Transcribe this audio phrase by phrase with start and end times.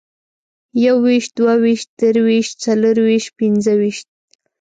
[0.83, 4.07] يوويشت، دوه ويشت، درویشت، څلرويشت، پنځه ويشت